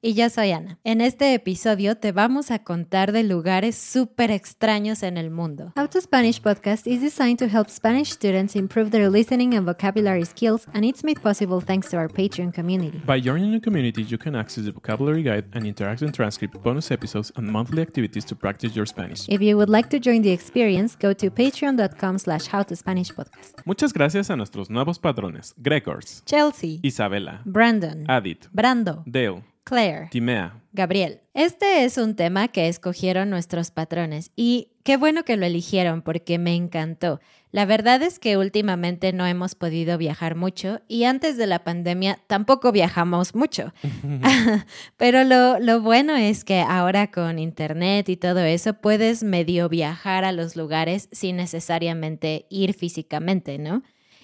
[0.00, 0.78] Y yo soy Ana.
[0.84, 5.72] En este episodio te vamos a contar de lugares súper extraños en el mundo.
[5.76, 10.24] How to Spanish podcast is designed to help Spanish students improve their listening and vocabulary
[10.24, 13.02] skills, and it's made possible thanks to our Patreon community.
[13.04, 17.32] By joining the community, you can access the vocabulary guide and interactive transcript, bonus episodes,
[17.34, 19.28] and monthly activities to practice your Spanish.
[19.28, 23.64] If you would like to join the experience, go to patreon.com slash howtospanishpodcast.
[23.64, 30.62] Muchas gracias a nuestros nuevos patrones, Gregors, Chelsea, Isabela, Brandon, Adit, Brando, Dale, Claire, Timea.
[30.72, 31.20] Gabriel.
[31.34, 36.38] Este es un tema que escogieron nuestros patrones y qué bueno que lo eligieron porque
[36.38, 37.20] me encantó.
[37.50, 42.18] La verdad es que últimamente no hemos podido viajar mucho y antes de la pandemia
[42.28, 43.74] tampoco viajamos mucho.
[44.96, 50.24] Pero lo, lo bueno es que ahora con internet y todo eso puedes medio viajar
[50.24, 53.82] a los lugares sin necesariamente ir físicamente, ¿no?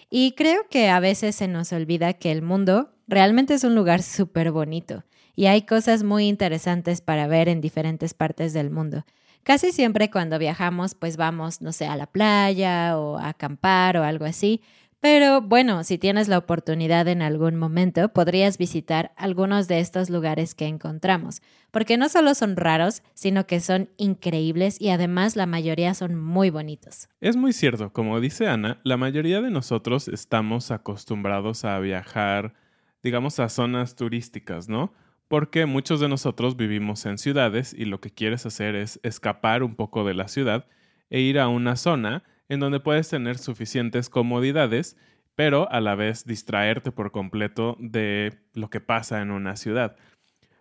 [0.08, 4.02] Y creo que a veces se nos olvida que el mundo realmente es un lugar
[4.02, 9.04] súper bonito y hay cosas muy interesantes para ver en diferentes partes del mundo.
[9.42, 14.02] Casi siempre cuando viajamos pues vamos, no sé, a la playa o a acampar o
[14.02, 14.62] algo así,
[15.04, 20.54] pero bueno, si tienes la oportunidad en algún momento, podrías visitar algunos de estos lugares
[20.54, 25.92] que encontramos, porque no solo son raros, sino que son increíbles y además la mayoría
[25.92, 27.10] son muy bonitos.
[27.20, 32.54] Es muy cierto, como dice Ana, la mayoría de nosotros estamos acostumbrados a viajar,
[33.02, 34.94] digamos, a zonas turísticas, ¿no?
[35.28, 39.74] Porque muchos de nosotros vivimos en ciudades y lo que quieres hacer es escapar un
[39.74, 40.66] poco de la ciudad
[41.10, 44.96] e ir a una zona en donde puedes tener suficientes comodidades,
[45.34, 49.96] pero a la vez distraerte por completo de lo que pasa en una ciudad.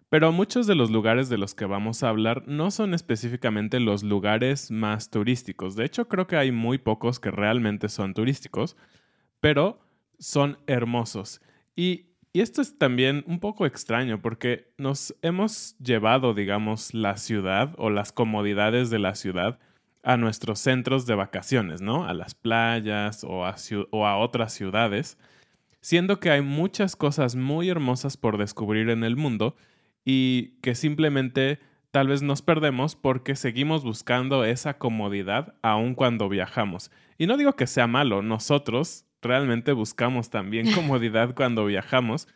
[0.10, 4.04] Pero muchos de los lugares de los que vamos a hablar no son específicamente los
[4.04, 5.76] lugares más turísticos.
[5.76, 8.78] De hecho, creo que hay muy pocos que realmente son turísticos,
[9.40, 9.80] pero
[10.20, 11.42] son hermosos.
[11.76, 17.76] Y y esto es también un poco extraño porque nos hemos llevado, digamos, la ciudad
[17.78, 19.60] o las comodidades de la ciudad
[20.02, 22.06] a nuestros centros de vacaciones, ¿no?
[22.06, 25.20] A las playas o a, otras ciudades,
[25.80, 29.56] siendo que hay muchas cosas muy hermosas por descubrir en el mundo
[30.04, 31.60] y que simplemente
[31.92, 36.90] tal vez nos perdemos porque seguimos buscando esa comodidad aun cuando viajamos.
[37.20, 42.28] Y no digo que sea malo, nosotros realmente buscamos también comodidad cuando viajamos,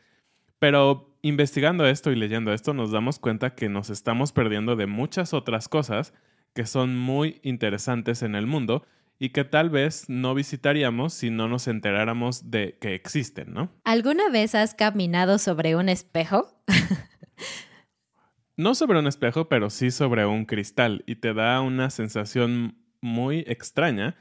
[0.59, 5.33] pero investigando esto y leyendo esto nos damos cuenta que nos estamos perdiendo de muchas
[5.33, 6.13] otras cosas
[6.53, 8.85] que son muy interesantes en el mundo
[9.19, 13.71] y que tal vez no visitaríamos si no nos enteráramos de que existen, ¿no?
[13.83, 16.47] ¿Alguna vez has caminado sobre un espejo?
[18.57, 23.39] no sobre un espejo, pero sí sobre un cristal y te da una sensación muy
[23.47, 24.15] extraña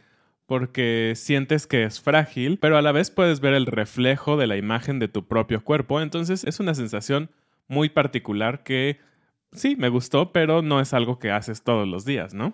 [0.47, 4.57] porque sientes que es frágil, pero a la vez puedes ver el reflejo de la
[4.57, 7.31] imagen de tu propio cuerpo, entonces es una sensación
[7.69, 8.99] muy particular que
[9.53, 12.53] sí, me gustó, pero no es algo que haces todos los días, ¿no?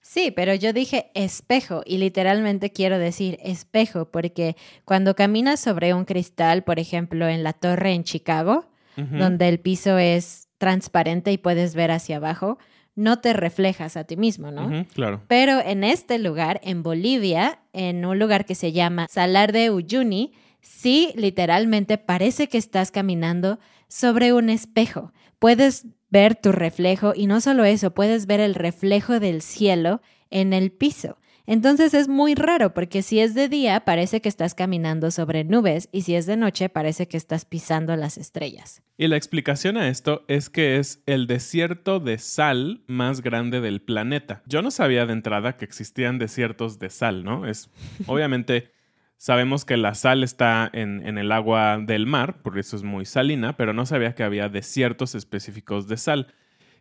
[0.00, 4.54] Sí, pero yo dije espejo y literalmente quiero decir espejo porque
[4.84, 8.66] cuando caminas sobre un cristal, por ejemplo, en la torre en Chicago,
[8.96, 12.58] donde el piso es transparente y puedes ver hacia abajo,
[12.94, 14.86] no te reflejas a ti mismo, ¿no?
[14.94, 15.22] claro.
[15.28, 20.32] Pero en este lugar, en Bolivia, en un lugar que se llama Salar de Uyuni,
[20.60, 23.58] sí, literalmente parece que estás caminando
[23.88, 25.12] sobre un espejo.
[25.38, 30.00] Puedes ver tu reflejo y no solo eso, puedes ver el reflejo del cielo
[30.30, 31.18] en el piso.
[31.46, 35.88] Entonces es muy raro porque si es de día parece que estás caminando sobre nubes
[35.92, 38.82] y si es de noche parece que estás pisando las estrellas.
[38.96, 43.82] Y la explicación a esto es que es el desierto de sal más grande del
[43.82, 44.42] planeta.
[44.46, 47.46] Yo no sabía de entrada que existían desiertos de sal, ¿no?
[47.46, 47.70] Es
[48.06, 48.72] obviamente
[49.18, 53.04] sabemos que la sal está en, en el agua del mar, por eso es muy
[53.04, 56.34] salina, pero no sabía que había desiertos específicos de sal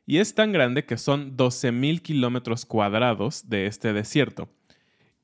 [0.06, 4.50] y es tan grande que son 12.000 kilómetros cuadrados de este desierto.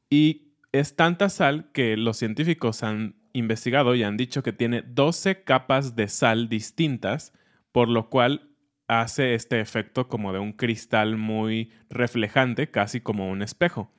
[0.10, 5.44] Y es tanta sal que los científicos han investigado y han dicho que tiene 12
[5.44, 7.34] capas de sal distintas,
[7.72, 8.50] por lo cual
[8.88, 13.92] hace este efecto como de un cristal muy reflejante, casi como un espejo.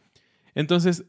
[0.55, 1.05] Entonces,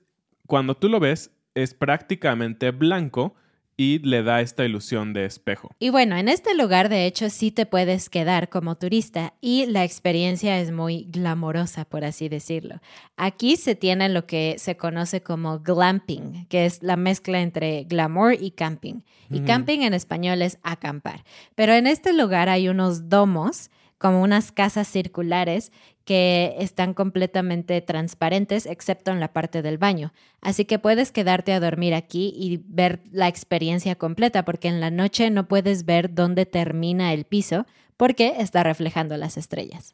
[0.45, 3.35] cuando tú lo ves, es prácticamente blanco,
[3.81, 5.75] y le da esta ilusión de espejo.
[5.79, 9.83] Y bueno, en este lugar de hecho sí te puedes quedar como turista y la
[9.83, 12.79] experiencia es muy glamorosa, por así decirlo.
[13.17, 18.35] Aquí se tiene lo que se conoce como glamping, que es la mezcla entre glamour
[18.39, 19.01] y camping.
[19.31, 21.23] Y camping en español es acampar.
[21.55, 25.71] Pero en este lugar hay unos domos como unas casas circulares
[26.05, 30.11] que están completamente transparentes, excepto en la parte del baño.
[30.41, 34.89] Así que puedes quedarte a dormir aquí y ver la experiencia completa, porque en la
[34.89, 39.93] noche no puedes ver dónde termina el piso, porque está reflejando las estrellas.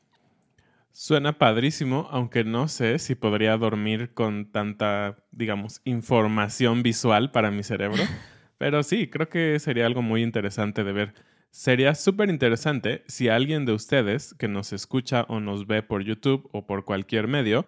[0.93, 7.63] Suena padrísimo, aunque no sé si podría dormir con tanta, digamos, información visual para mi
[7.63, 8.01] cerebro.
[8.57, 11.13] Pero sí, creo que sería algo muy interesante de ver.
[11.49, 16.49] Sería súper interesante si alguien de ustedes que nos escucha o nos ve por YouTube
[16.51, 17.67] o por cualquier medio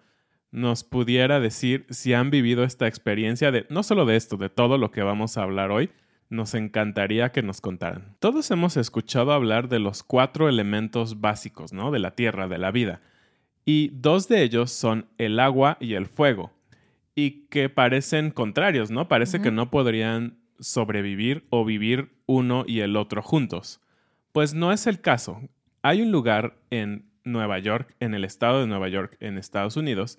[0.52, 4.78] nos pudiera decir si han vivido esta experiencia de no solo de esto, de todo
[4.78, 5.90] lo que vamos a hablar hoy.
[6.28, 8.16] Nos encantaría que nos contaran.
[8.20, 11.90] Todos hemos escuchado hablar de los cuatro elementos básicos, ¿no?
[11.90, 13.00] De la tierra, de la vida.
[13.64, 16.52] Y dos de ellos son el agua y el fuego.
[17.16, 19.08] Y que parecen contrarios, ¿no?
[19.08, 23.80] Parece que no podrían sobrevivir o vivir uno y el otro juntos.
[24.30, 25.42] Pues no es el caso.
[25.82, 30.16] Hay un lugar en Nueva York, en el estado de Nueva York, en Estados Unidos,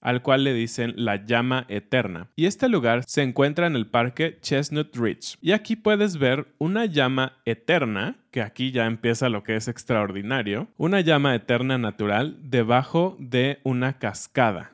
[0.00, 2.30] al cual le dicen la llama eterna.
[2.36, 5.36] Y este lugar se encuentra en el parque Chestnut Ridge.
[5.40, 10.68] Y aquí puedes ver una llama eterna, que aquí ya empieza lo que es extraordinario,
[10.76, 14.70] una llama eterna natural debajo de una cascada.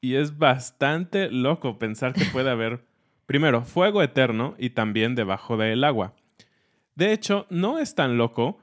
[0.00, 2.84] Y es bastante loco pensar que puede haber
[3.26, 6.14] Primero, fuego eterno y también debajo del agua.
[6.94, 8.58] De hecho, no es tan loco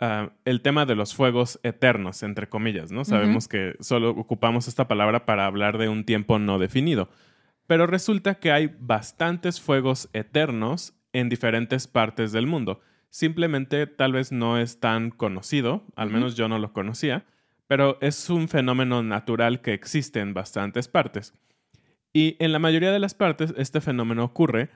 [0.00, 3.04] ah, el tema de los fuegos eternos, entre comillas, ¿no?
[3.04, 7.08] Sabemos que solo ocupamos esta palabra para hablar de un tiempo no definido.
[7.66, 12.80] Pero resulta que hay bastantes fuegos eternos en diferentes partes del mundo.
[13.10, 17.24] Simplemente tal vez no es tan conocido, al menos yo no lo conocía,
[17.66, 21.32] pero es un fenómeno natural que existe en bastantes partes.
[22.16, 24.70] Y en la mayoría de las partes este fenómeno ocurre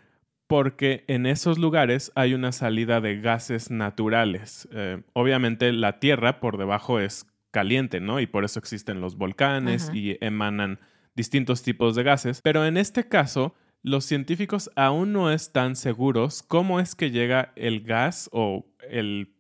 [0.47, 4.68] porque en esos lugares hay una salida de gases naturales.
[4.73, 8.20] Eh, obviamente la Tierra por debajo es caliente, ¿no?
[8.20, 10.80] Y por eso existen los volcanes y emanan
[11.14, 12.42] distintos tipos de gases.
[12.42, 17.80] Pero en este caso, los científicos aún no están seguros cómo es que llega el
[17.80, 19.35] gas o el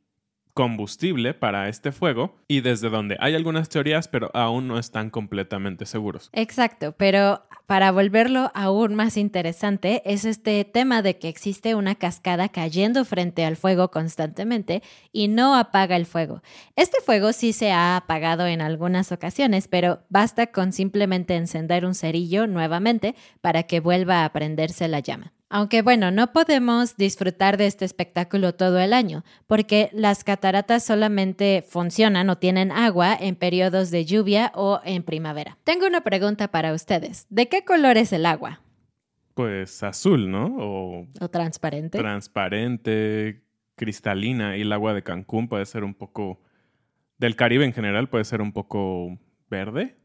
[0.54, 5.86] combustible para este fuego y desde donde hay algunas teorías, pero aún no están completamente
[5.86, 6.30] seguros.
[6.32, 12.48] Exacto, pero para volverlo aún más interesante es este tema de que existe una cascada
[12.48, 16.42] cayendo frente al fuego constantemente y no apaga el fuego.
[16.74, 21.94] Este fuego sí se ha apagado en algunas ocasiones, pero basta con simplemente encender un
[21.94, 25.32] cerillo nuevamente para que vuelva a prenderse la llama.
[25.52, 31.64] Aunque bueno, no podemos disfrutar de este espectáculo todo el año, porque las cataratas solamente
[31.68, 35.58] funcionan o tienen agua en periodos de lluvia o en primavera.
[35.64, 37.26] Tengo una pregunta para ustedes.
[37.30, 38.60] ¿De qué color es el agua?
[39.34, 40.56] Pues azul, ¿no?
[40.56, 41.98] O, ¿O transparente.
[41.98, 43.42] Transparente,
[43.74, 46.40] cristalina, y el agua de Cancún puede ser un poco...
[47.18, 49.18] Del Caribe en general puede ser un poco
[49.50, 49.96] verde.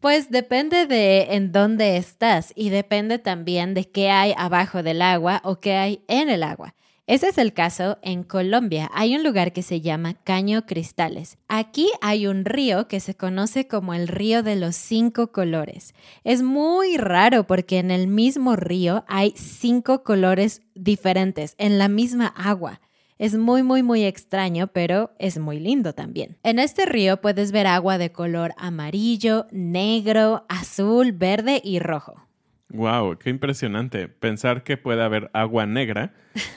[0.00, 5.40] Pues depende de en dónde estás y depende también de qué hay abajo del agua
[5.42, 6.76] o qué hay en el agua.
[7.08, 8.90] Ese es el caso en Colombia.
[8.92, 11.38] Hay un lugar que se llama Caño Cristales.
[11.48, 15.94] Aquí hay un río que se conoce como el río de los cinco colores.
[16.22, 22.26] Es muy raro porque en el mismo río hay cinco colores diferentes en la misma
[22.26, 22.80] agua.
[23.18, 26.36] Es muy, muy, muy extraño, pero es muy lindo también.
[26.44, 32.28] En este río puedes ver agua de color amarillo, negro, azul, verde y rojo.
[32.68, 34.08] Wow, qué impresionante.
[34.08, 36.12] Pensar que puede haber agua negra,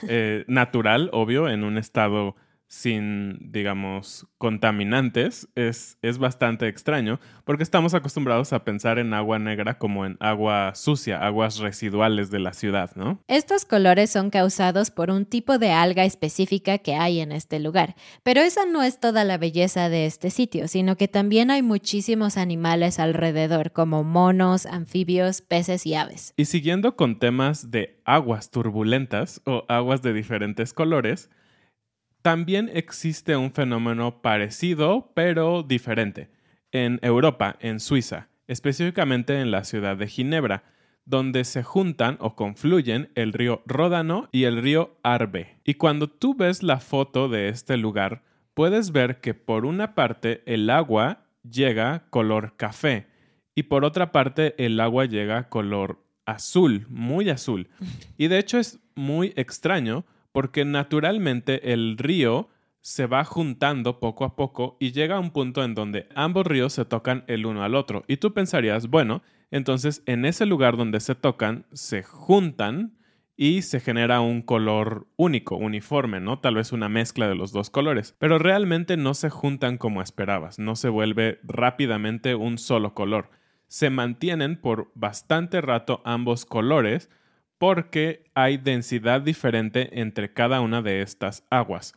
[0.08, 2.36] eh, natural, obvio, en un estado
[2.72, 9.76] sin, digamos, contaminantes es, es bastante extraño porque estamos acostumbrados a pensar en agua negra
[9.76, 13.22] como en agua sucia, aguas residuales de la ciudad, ¿no?
[13.28, 17.94] Estos colores son causados por un tipo de alga específica que hay en este lugar,
[18.22, 22.38] pero esa no es toda la belleza de este sitio, sino que también hay muchísimos
[22.38, 26.32] animales alrededor, como monos, anfibios, peces y aves.
[26.38, 31.28] Y siguiendo con temas de aguas turbulentas o aguas de diferentes colores,
[32.22, 36.30] también existe un fenómeno parecido, pero diferente,
[36.70, 40.64] en Europa, en Suiza, específicamente en la ciudad de Ginebra,
[41.04, 45.58] donde se juntan o confluyen el río Ródano y el río Arbe.
[45.64, 48.22] Y cuando tú ves la foto de este lugar,
[48.54, 53.08] puedes ver que por una parte el agua llega color café
[53.54, 57.68] y por otra parte el agua llega color azul, muy azul.
[58.16, 62.48] Y de hecho es muy extraño porque naturalmente el río
[62.80, 66.72] se va juntando poco a poco y llega a un punto en donde ambos ríos
[66.72, 68.04] se tocan el uno al otro.
[68.08, 72.96] Y tú pensarías, bueno, entonces en ese lugar donde se tocan, se juntan
[73.36, 76.40] y se genera un color único, uniforme, ¿no?
[76.40, 78.14] Tal vez una mezcla de los dos colores.
[78.18, 83.30] Pero realmente no se juntan como esperabas, no se vuelve rápidamente un solo color.
[83.68, 87.10] Se mantienen por bastante rato ambos colores,
[87.62, 91.94] porque hay densidad diferente entre cada una de estas aguas.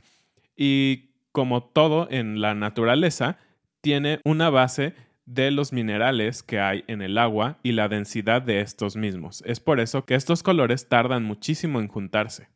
[0.55, 3.39] Y como todo en la naturaleza,
[3.81, 4.93] tiene una base
[5.25, 9.41] de los minerales que hay en el agua y la densidad de estos mismos.
[9.47, 12.47] Es por eso que estos colores tardan muchísimo en juntarse.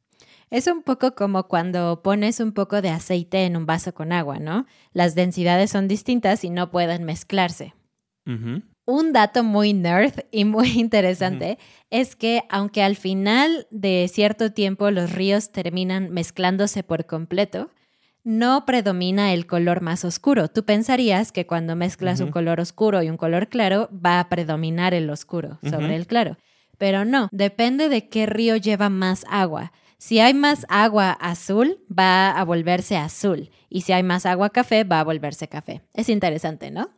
[0.51, 4.37] Es un poco como cuando pones un poco de aceite en un vaso con agua,
[4.37, 4.67] ¿no?
[4.93, 7.73] Las densidades son distintas y no pueden mezclarse
[8.89, 11.59] un dato muy nerd y muy interesante
[11.91, 17.69] es que aunque al final de cierto tiempo los ríos terminan mezclándose por completo,
[18.23, 20.49] no predomina el color más oscuro.
[20.49, 24.93] Tú pensarías que cuando mezclas un color oscuro y un color claro va a predominar
[24.93, 26.37] el oscuro sobre el claro,
[26.77, 29.71] pero no, depende de qué río lleva más agua.
[29.97, 33.51] Si hay más agua azul, va a volverse azul.
[33.69, 35.81] Y si hay más agua café, va a volverse café.
[35.93, 36.89] Es interesante, ¿no?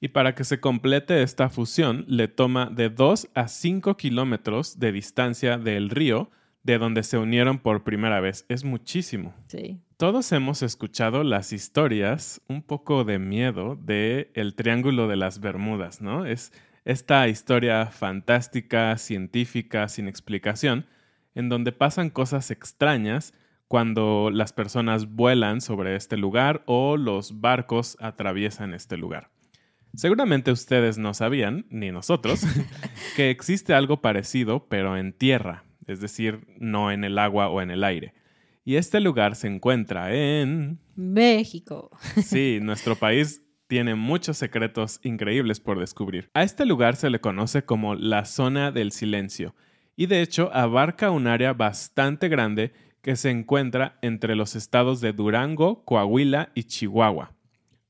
[0.00, 4.92] Y para que se complete esta fusión le toma de 2 a 5 kilómetros de
[4.92, 6.30] distancia del río
[6.62, 8.44] de donde se unieron por primera vez.
[8.48, 9.34] Es muchísimo.
[9.46, 9.80] Sí.
[9.96, 16.00] Todos hemos escuchado las historias un poco de miedo de el Triángulo de las Bermudas,
[16.00, 16.26] ¿no?
[16.26, 16.52] Es
[16.84, 20.86] esta historia fantástica, científica, sin explicación,
[21.34, 23.34] en donde pasan cosas extrañas
[23.66, 29.30] cuando las personas vuelan sobre este lugar o los barcos atraviesan este lugar.
[29.94, 32.42] Seguramente ustedes no sabían, ni nosotros,
[33.16, 37.70] que existe algo parecido, pero en tierra, es decir, no en el agua o en
[37.70, 38.14] el aire.
[38.64, 40.78] Y este lugar se encuentra en...
[40.94, 41.90] México.
[42.22, 46.30] Sí, nuestro país tiene muchos secretos increíbles por descubrir.
[46.34, 49.54] A este lugar se le conoce como la zona del silencio,
[49.96, 55.12] y de hecho abarca un área bastante grande que se encuentra entre los estados de
[55.12, 57.37] Durango, Coahuila y Chihuahua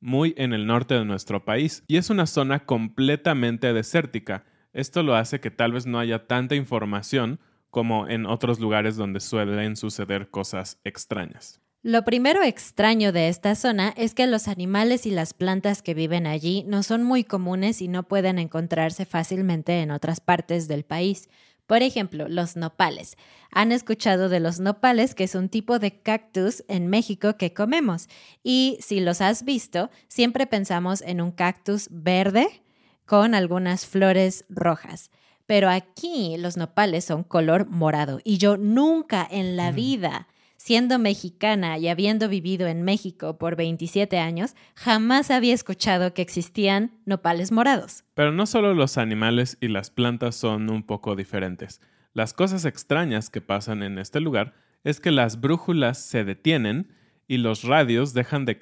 [0.00, 4.45] muy en el norte de nuestro país, y es una zona completamente desértica.
[4.73, 7.40] Esto lo hace que tal vez no haya tanta información
[7.71, 11.61] como en otros lugares donde suelen suceder cosas extrañas.
[11.83, 16.26] Lo primero extraño de esta zona es que los animales y las plantas que viven
[16.26, 21.28] allí no son muy comunes y no pueden encontrarse fácilmente en otras partes del país.
[21.68, 23.18] Por ejemplo, los nopales.
[23.50, 28.08] Han escuchado de los nopales, que es un tipo de cactus en México que comemos.
[28.42, 32.62] Y si los has visto, siempre pensamos en un cactus verde
[33.04, 35.10] con algunas flores rojas.
[35.44, 40.26] Pero aquí los nopales son color morado y yo nunca en la vida
[40.59, 47.00] siendo mexicana y habiendo vivido en México por 27 años, jamás había escuchado que existían
[47.07, 48.05] nopales morados.
[48.15, 51.81] Pero no solo los animales y las plantas son un poco diferentes.
[52.12, 56.93] Las cosas extrañas que pasan en este lugar es que las brújulas se detienen
[57.27, 58.59] y los radios dejan de,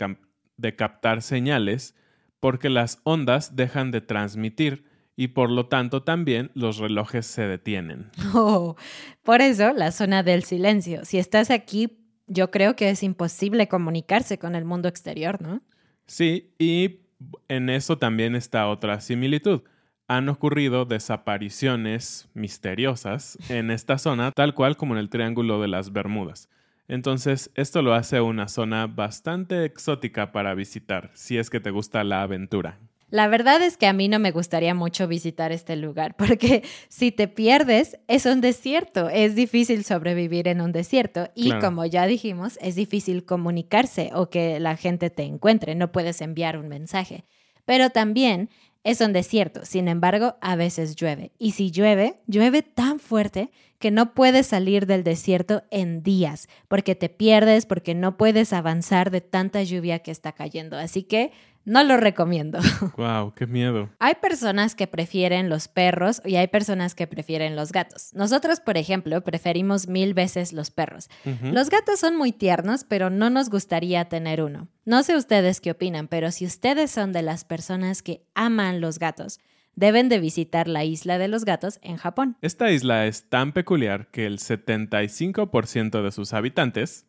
[0.76, 1.95] captar señales
[2.41, 4.85] porque las ondas dejan de transmitir
[5.16, 8.11] y por lo tanto también los relojes se detienen.
[8.35, 8.76] Oh,
[9.23, 11.04] por eso la zona del silencio.
[11.04, 15.62] Si estás aquí, yo creo que es imposible comunicarse con el mundo exterior, ¿no?
[16.06, 17.00] Sí, y
[17.49, 19.62] en eso también está otra similitud.
[20.06, 25.92] Han ocurrido desapariciones misteriosas en esta zona, tal cual como en el Triángulo de las
[25.92, 26.49] Bermudas.
[26.88, 32.04] Entonces, esto lo hace una zona bastante exótica para visitar, si es que te gusta
[32.04, 32.78] la aventura.
[33.08, 37.12] La verdad es que a mí no me gustaría mucho visitar este lugar, porque si
[37.12, 42.58] te pierdes, es un desierto, es difícil sobrevivir en un desierto y como ya dijimos,
[42.60, 47.25] es difícil comunicarse o que la gente te encuentre, no puedes enviar un mensaje.
[47.64, 48.50] Pero también
[48.82, 51.32] es un desierto, sin embargo, a veces llueve.
[51.38, 56.94] Y si llueve, llueve tan fuerte que no puedes salir del desierto en días, porque
[56.94, 60.78] te pierdes, porque no puedes avanzar de tanta lluvia que está cayendo.
[60.78, 61.32] Así que
[61.66, 62.58] no lo recomiendo.
[62.96, 63.90] Wow, qué miedo.
[63.99, 68.11] Hay personas que prefieren los perros y hay personas que prefieren los gatos.
[68.14, 71.11] Nosotros, por ejemplo, preferimos mil veces los perros.
[71.42, 74.68] Los gatos son muy tiernos, pero no nos gustaría tener uno.
[74.85, 78.99] No sé ustedes qué opinan, pero si ustedes son de las personas que aman los
[78.99, 79.40] gatos,
[79.75, 82.37] deben de visitar la isla de los gatos en Japón.
[82.40, 87.06] Esta isla es tan peculiar que el 75% de sus habitantes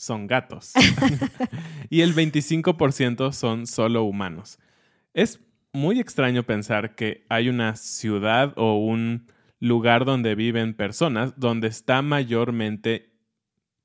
[0.00, 0.72] son gatos
[1.90, 4.58] y el 25% son solo humanos.
[5.12, 5.40] Es
[5.74, 9.26] muy extraño pensar que hay una ciudad o un
[9.58, 13.12] lugar donde viven personas donde está mayormente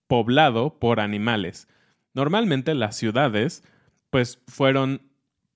[0.07, 1.67] poblado por animales.
[2.13, 3.63] Normalmente las ciudades
[4.10, 5.01] pues fueron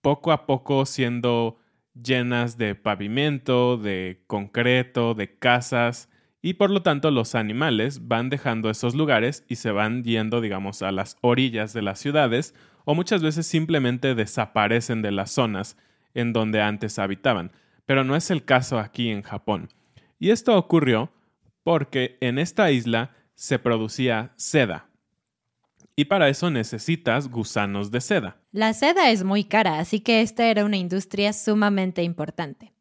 [0.01, 1.57] poco a poco siendo
[1.93, 6.08] llenas de pavimento, de concreto, de casas
[6.41, 10.81] y por lo tanto los animales van dejando esos lugares y se van yendo, digamos,
[10.81, 12.55] a las orillas de las ciudades
[12.85, 15.77] o muchas veces simplemente desaparecen de las zonas
[16.13, 17.51] en donde antes habitaban.
[17.85, 19.69] Pero no es el caso aquí en Japón.
[20.17, 21.11] Y esto ocurrió
[21.63, 24.87] porque en esta isla se producía seda.
[25.95, 28.37] Y para eso necesitas gusanos de seda.
[28.51, 32.73] La seda es muy cara, así que esta era una industria sumamente importante.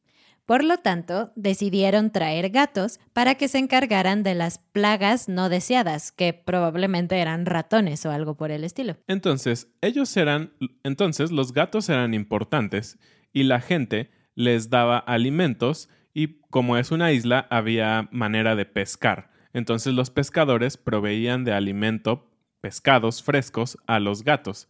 [0.48, 6.11] Por lo tanto, decidieron traer gatos para que se encargaran de las plagas no deseadas,
[6.11, 8.96] que probablemente eran ratones o algo por el estilo.
[9.08, 12.98] Entonces, ellos eran, entonces los gatos eran importantes
[13.30, 19.30] y la gente les daba alimentos y como es una isla había manera de pescar.
[19.52, 22.30] Entonces los pescadores proveían de alimento
[22.62, 24.66] pescados frescos a los gatos.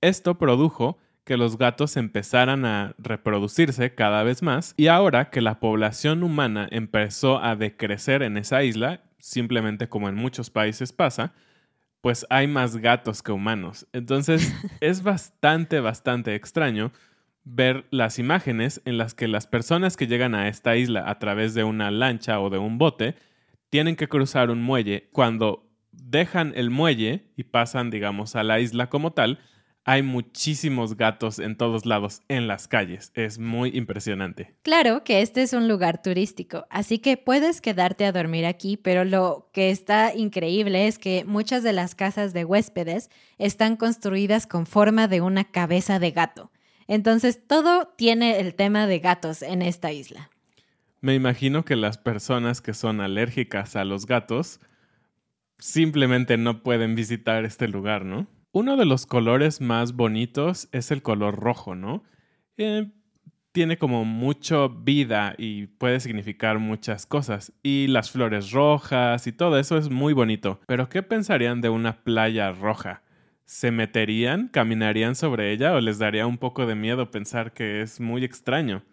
[0.00, 5.58] Esto produjo que los gatos empezaran a reproducirse cada vez más y ahora que la
[5.58, 11.34] población humana empezó a decrecer en esa isla, simplemente como en muchos países pasa,
[12.00, 13.88] pues hay más gatos que humanos.
[13.92, 16.92] Entonces es bastante, bastante extraño
[17.42, 21.54] ver las imágenes en las que las personas que llegan a esta isla a través
[21.54, 23.16] de una lancha o de un bote
[23.68, 25.08] tienen que cruzar un muelle.
[25.10, 29.40] Cuando dejan el muelle y pasan, digamos, a la isla como tal,
[29.88, 33.12] hay muchísimos gatos en todos lados, en las calles.
[33.14, 34.52] Es muy impresionante.
[34.62, 39.04] Claro que este es un lugar turístico, así que puedes quedarte a dormir aquí, pero
[39.04, 44.66] lo que está increíble es que muchas de las casas de huéspedes están construidas con
[44.66, 46.50] forma de una cabeza de gato.
[46.88, 50.30] Entonces todo tiene el tema de gatos en esta isla.
[51.00, 54.58] Me imagino que las personas que son alérgicas a los gatos
[55.60, 58.26] simplemente no pueden visitar este lugar, ¿no?
[58.56, 62.04] Uno de los colores más bonitos es el color rojo, ¿no?
[62.56, 62.90] Eh,
[63.52, 67.52] tiene como mucha vida y puede significar muchas cosas.
[67.62, 70.58] Y las flores rojas y todo eso es muy bonito.
[70.66, 73.02] Pero ¿qué pensarían de una playa roja?
[73.44, 78.00] ¿Se meterían, caminarían sobre ella o les daría un poco de miedo pensar que es
[78.00, 78.84] muy extraño?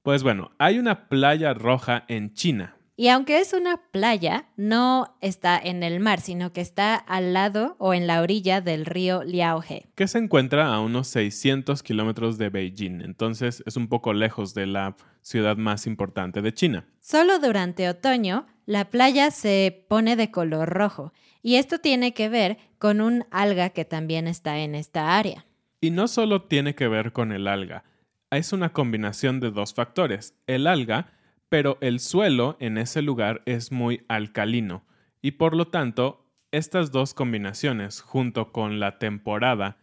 [0.00, 5.58] Pues bueno, hay una playa roja en China, y aunque es una playa, no está
[5.58, 9.88] en el mar, sino que está al lado o en la orilla del río Liaohe.
[9.94, 14.66] Que se encuentra a unos 600 kilómetros de Beijing, entonces es un poco lejos de
[14.66, 16.86] la ciudad más importante de China.
[17.00, 22.58] Solo durante otoño, la playa se pone de color rojo, y esto tiene que ver
[22.78, 25.46] con un alga que también está en esta área.
[25.80, 27.84] Y no solo tiene que ver con el alga,
[28.30, 30.34] es una combinación de dos factores.
[30.46, 31.12] El alga
[31.54, 34.84] pero el suelo en ese lugar es muy alcalino
[35.22, 39.76] y por lo tanto estas dos combinaciones junto con la temporada,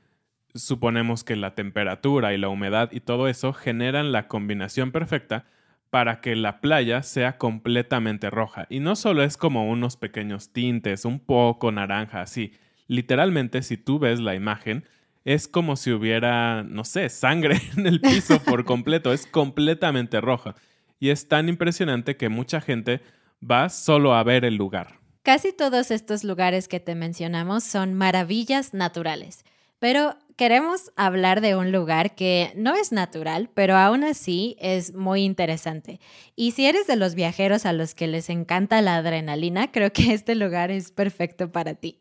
[0.54, 5.46] suponemos que la temperatura y la humedad y todo eso generan la combinación perfecta
[5.90, 8.68] para que la playa sea completamente roja.
[8.70, 12.52] Y no solo es como unos pequeños tintes, un poco naranja, así.
[12.88, 14.84] Literalmente, si tú ves la imagen,
[15.24, 19.14] es como si hubiera, no sé, sangre en el piso por completo.
[19.14, 20.56] Es completamente roja.
[21.02, 23.02] Y es tan impresionante que mucha gente
[23.44, 25.00] va solo a ver el lugar.
[25.24, 29.44] Casi todos estos lugares que te mencionamos son maravillas naturales,
[29.80, 35.24] pero queremos hablar de un lugar que no es natural, pero aún así es muy
[35.24, 36.00] interesante.
[36.36, 40.14] Y si eres de los viajeros a los que les encanta la adrenalina, creo que
[40.14, 41.98] este lugar es perfecto para ti.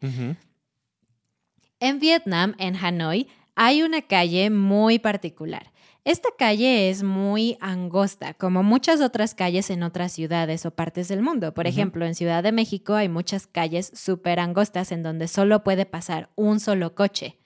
[1.80, 5.69] En Vietnam, en Hanoi, hay una calle muy particular.
[6.04, 11.20] Esta calle es muy angosta, como muchas otras calles en otras ciudades o partes del
[11.20, 11.52] mundo.
[11.52, 15.84] Por ejemplo, en Ciudad de México hay muchas calles súper angostas en donde solo puede
[15.84, 17.36] pasar un solo coche.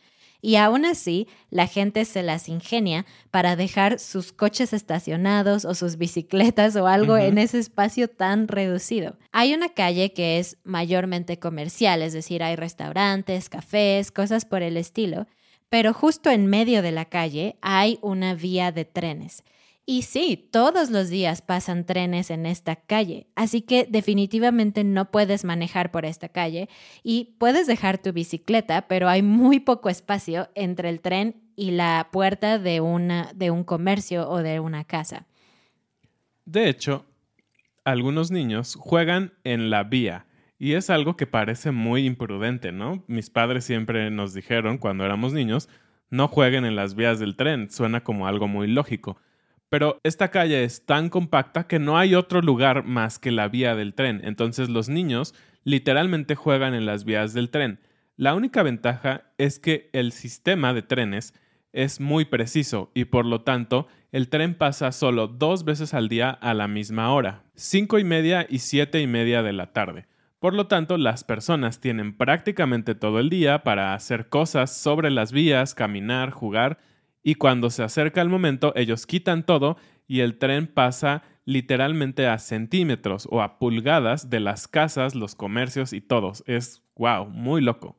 [0.40, 5.96] Y aún así, la gente se las ingenia para dejar sus coches estacionados o sus
[5.96, 9.16] bicicletas o algo en ese espacio tan reducido.
[9.32, 14.76] Hay una calle que es mayormente comercial, es decir, hay restaurantes, cafés, cosas por el
[14.76, 15.26] estilo
[15.68, 19.44] pero justo en medio de la calle hay una vía de trenes.
[19.86, 25.44] Y sí, todos los días pasan trenes en esta calle, así que definitivamente no puedes
[25.44, 26.70] manejar por esta calle
[27.02, 32.08] y puedes dejar tu bicicleta, pero hay muy poco espacio entre el tren y la
[32.10, 35.26] puerta de, una, de un comercio o de una casa.
[36.46, 37.04] De hecho,
[37.84, 40.26] algunos niños juegan en la vía
[40.58, 43.04] y es algo que parece muy imprudente, ¿no?
[43.06, 45.68] Mis padres siempre nos dijeron cuando éramos niños,
[46.10, 49.18] no jueguen en las vías del tren, suena como algo muy lógico.
[49.68, 53.74] Pero esta calle es tan compacta que no hay otro lugar más que la vía
[53.74, 57.80] del tren, entonces los niños literalmente juegan en las vías del tren.
[58.16, 61.34] La única ventaja es que el sistema de trenes
[61.72, 66.30] es muy preciso y por lo tanto el tren pasa solo dos veces al día
[66.30, 70.06] a la misma hora, cinco y media y siete y media de la tarde.
[70.44, 75.32] Por lo tanto, las personas tienen prácticamente todo el día para hacer cosas sobre las
[75.32, 76.76] vías, caminar, jugar,
[77.22, 82.38] y cuando se acerca el momento, ellos quitan todo y el tren pasa literalmente a
[82.38, 86.44] centímetros o a pulgadas de las casas, los comercios y todos.
[86.46, 87.96] Es, wow, muy loco.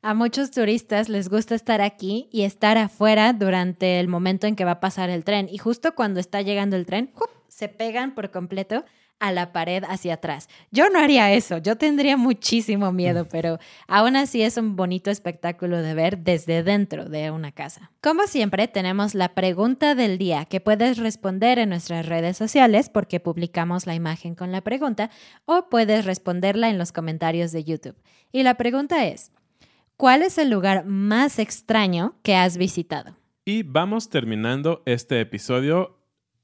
[0.00, 4.64] A muchos turistas les gusta estar aquí y estar afuera durante el momento en que
[4.64, 5.48] va a pasar el tren.
[5.50, 7.10] Y justo cuando está llegando el tren,
[7.48, 8.84] se pegan por completo
[9.20, 10.48] a la pared hacia atrás.
[10.70, 15.80] Yo no haría eso, yo tendría muchísimo miedo, pero aún así es un bonito espectáculo
[15.80, 17.92] de ver desde dentro de una casa.
[18.02, 23.20] Como siempre, tenemos la pregunta del día que puedes responder en nuestras redes sociales porque
[23.20, 25.10] publicamos la imagen con la pregunta
[25.44, 27.96] o puedes responderla en los comentarios de YouTube.
[28.32, 29.32] Y la pregunta es,
[29.96, 33.16] ¿cuál es el lugar más extraño que has visitado?
[33.44, 35.98] Y vamos terminando este episodio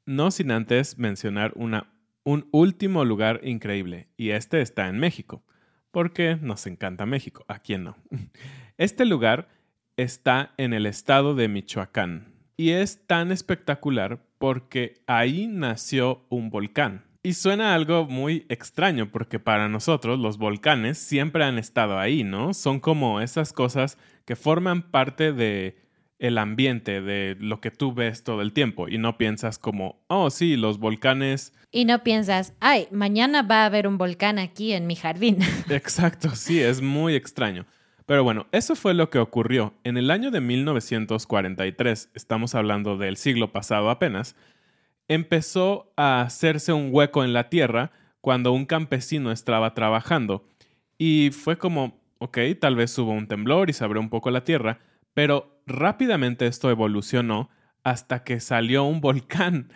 [0.06, 1.92] no sin antes mencionar una
[2.26, 5.44] un último lugar increíble, y este está en México,
[5.92, 7.96] porque nos encanta México, ¿a quién no?
[8.78, 9.48] Este lugar
[9.96, 17.04] está en el estado de Michoacán, y es tan espectacular porque ahí nació un volcán.
[17.22, 22.54] Y suena algo muy extraño porque para nosotros los volcanes siempre han estado ahí, ¿no?
[22.54, 25.76] Son como esas cosas que forman parte de
[26.18, 30.30] el ambiente de lo que tú ves todo el tiempo y no piensas como, oh
[30.30, 31.52] sí, los volcanes.
[31.70, 35.38] Y no piensas, ay, mañana va a haber un volcán aquí en mi jardín.
[35.68, 37.66] Exacto, sí, es muy extraño.
[38.06, 39.74] Pero bueno, eso fue lo que ocurrió.
[39.82, 44.36] En el año de 1943, estamos hablando del siglo pasado apenas,
[45.08, 50.48] empezó a hacerse un hueco en la tierra cuando un campesino estaba trabajando.
[50.98, 54.44] Y fue como, ok, tal vez hubo un temblor y se abrió un poco la
[54.44, 54.78] tierra,
[55.16, 57.48] pero rápidamente esto evolucionó
[57.82, 59.72] hasta que salió un volcán,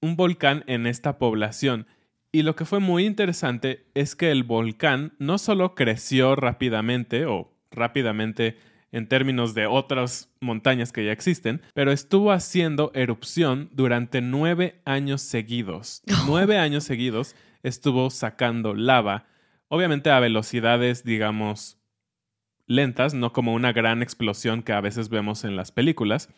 [0.00, 1.88] un volcán en esta población.
[2.30, 7.52] Y lo que fue muy interesante es que el volcán no solo creció rápidamente o
[7.72, 8.56] rápidamente
[8.92, 15.22] en términos de otras montañas que ya existen, pero estuvo haciendo erupción durante nueve años
[15.22, 16.02] seguidos.
[16.28, 19.26] nueve años seguidos estuvo sacando lava,
[19.66, 21.80] obviamente a velocidades, digamos,
[22.66, 26.28] lentas, no como una gran explosión que a veces vemos en las películas.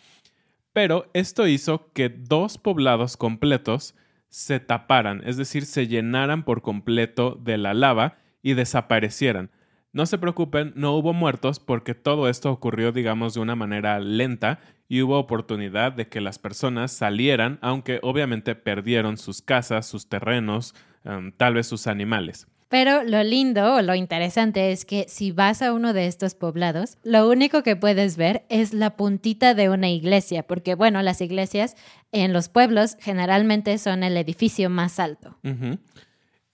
[0.73, 3.95] Pero esto hizo que dos poblados completos
[4.29, 9.51] se taparan, es decir, se llenaran por completo de la lava y desaparecieran.
[9.93, 14.61] No se preocupen, no hubo muertos porque todo esto ocurrió, digamos, de una manera lenta
[14.89, 20.75] y hubo oportunidad de que las personas salieran, aunque obviamente perdieron sus casas, sus terrenos,
[21.05, 22.47] em, tal vez sus animales.
[22.69, 26.99] Pero lo lindo o lo interesante es que si vas a uno de estos poblados,
[27.05, 31.77] lo único que puedes ver es la puntita de una iglesia, porque bueno, las iglesias
[32.11, 35.39] en los pueblos generalmente son el edificio más alto.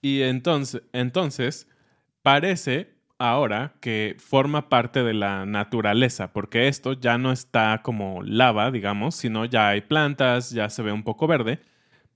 [0.01, 1.67] Y entonces, entonces,
[2.21, 8.69] parece ahora que forma parte de la naturaleza, porque esto ya no está como lava,
[8.69, 11.59] digamos, sino ya hay plantas, ya se ve un poco verde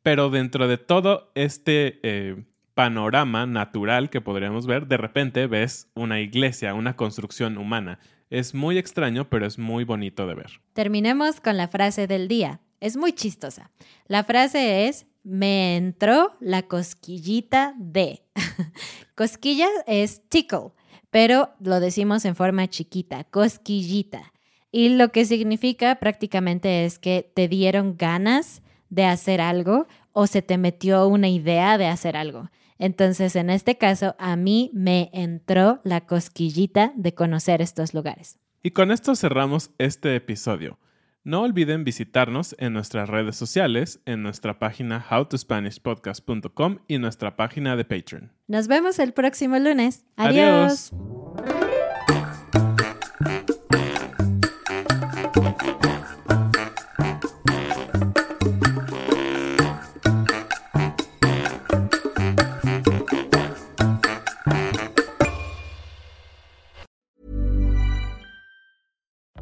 [0.03, 2.43] Pero dentro de todo este eh,
[2.77, 7.97] panorama natural que podríamos ver, de repente ves una iglesia, una construcción humana.
[8.29, 10.61] Es muy extraño, pero es muy bonito de ver.
[10.73, 12.61] Terminemos con la frase del día.
[12.79, 13.71] Es muy chistosa.
[14.05, 18.21] La frase es, me entró la cosquillita de.
[19.15, 20.73] Cosquilla es tickle,
[21.09, 24.33] pero lo decimos en forma chiquita, cosquillita.
[24.71, 30.43] Y lo que significa prácticamente es que te dieron ganas de hacer algo o se
[30.43, 32.51] te metió una idea de hacer algo.
[32.79, 38.37] Entonces, en este caso, a mí me entró la cosquillita de conocer estos lugares.
[38.63, 40.77] Y con esto cerramos este episodio.
[41.23, 47.83] No olviden visitarnos en nuestras redes sociales, en nuestra página howtospanishpodcast.com y nuestra página de
[47.83, 48.31] Patreon.
[48.47, 50.05] Nos vemos el próximo lunes.
[50.15, 50.93] Adiós.